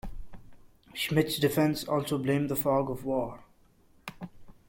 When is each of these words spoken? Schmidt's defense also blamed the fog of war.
Schmidt's 0.95 1.37
defense 1.37 1.83
also 1.87 2.17
blamed 2.17 2.49
the 2.49 2.55
fog 2.55 2.89
of 2.89 3.03
war. 3.05 3.43